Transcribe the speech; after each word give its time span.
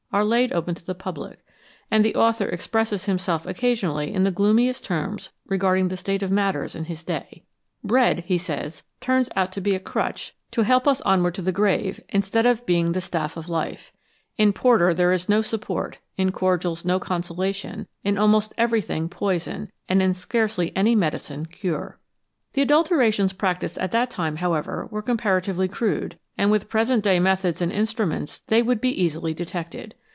are 0.13 0.25
laid 0.25 0.51
open 0.51 0.75
to 0.75 0.85
the 0.85 0.93
public," 0.93 1.39
and 1.89 2.03
the 2.03 2.15
author 2.15 2.45
expresses 2.49 3.05
himself 3.05 3.45
occasionally 3.45 4.13
in 4.13 4.25
the 4.25 4.29
gloomiest 4.29 4.83
terms 4.83 5.29
regarding 5.45 5.87
the 5.87 5.95
state 5.95 6.21
of 6.21 6.29
matters 6.29 6.75
in 6.75 6.83
his 6.83 7.01
day." 7.05 7.45
Bread," 7.91 8.19
he 8.27 8.37
says, 8.37 8.83
"turns 8.99 9.29
out 9.37 9.53
to 9.53 9.61
be 9.61 9.73
a 9.73 9.79
crutch 9.79 10.35
to 10.51 10.63
help 10.63 10.85
us 10.85 10.99
onward 11.03 11.35
to 11.35 11.41
260 11.41 12.01
THE 12.11 12.17
ADULTERATION 12.17 12.19
OF 12.19 12.23
FOOD 12.27 12.27
the 12.27 12.27
grave, 12.27 12.43
instead 12.43 12.45
of 12.45 12.65
being 12.65 12.91
the 12.91 12.99
staff 12.99 13.37
of 13.37 13.47
life. 13.47 13.93
In 14.37 14.51
porter 14.51 14.93
there 14.93 15.13
is 15.13 15.29
no 15.29 15.41
support, 15.41 15.99
in 16.17 16.33
cordials 16.33 16.83
no 16.83 16.99
consolation, 16.99 17.87
in 18.03 18.17
almost 18.17 18.53
everything 18.57 19.07
poison, 19.07 19.71
and 19.87 20.01
in 20.01 20.13
scarcely 20.13 20.75
any 20.75 20.93
medicine 20.93 21.45
cure/ 21.45 22.01
1 22.51 22.51
The 22.55 22.61
adulterations 22.63 23.31
practised 23.31 23.77
at 23.77 23.91
that 23.93 24.09
time, 24.09 24.35
however, 24.35 24.89
were 24.91 25.01
comparatively 25.01 25.69
crude, 25.69 26.19
and 26.37 26.51
with 26.51 26.67
present 26.69 27.01
day 27.03 27.19
methods 27.21 27.61
and 27.61 27.71
instruments 27.71 28.39
they 28.47 28.61
would 28.61 28.81
be 28.81 29.01
easily 29.01 29.33
detected. 29.33 29.95